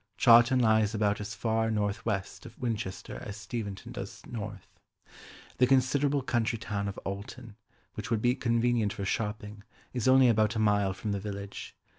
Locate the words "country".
6.23-6.57